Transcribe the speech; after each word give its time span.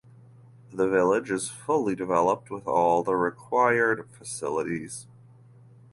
The 0.71 0.89
village 0.89 1.29
is 1.29 1.47
fully 1.49 1.93
developed 1.95 2.49
with 2.49 2.65
all 2.65 3.03
the 3.03 3.15
required 3.15 4.09
facilities. 4.09 5.05